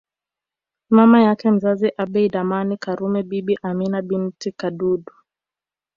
[0.89, 5.13] Mama yake mzazi Abeid Amani Karume Bibi Amina binti Kadudu